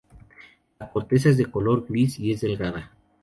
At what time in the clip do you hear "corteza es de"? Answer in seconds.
0.89-1.45